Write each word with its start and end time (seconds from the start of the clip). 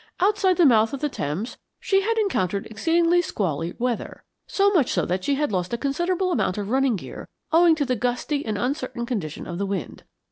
Outside 0.19 0.57
the 0.57 0.65
mouth 0.65 0.93
of 0.93 0.99
the 0.99 1.09
Thames 1.09 1.59
she 1.79 2.01
had 2.01 2.17
encountered 2.17 2.65
exceedingly 2.65 3.21
squally 3.21 3.75
weather, 3.77 4.23
so 4.47 4.71
much 4.71 4.89
so 4.91 5.05
that 5.05 5.23
she 5.23 5.35
had 5.35 5.51
lost 5.51 5.73
a 5.73 5.77
considerable 5.77 6.31
amount 6.31 6.57
of 6.57 6.71
running 6.71 6.95
gear 6.95 7.27
owing 7.51 7.75
to 7.75 7.85
the 7.85 7.95
gusty 7.95 8.43
and 8.43 8.57
uncertain 8.57 9.05
condition 9.05 9.45
of 9.45 9.59
the 9.59 9.65
wind. 9.67 10.01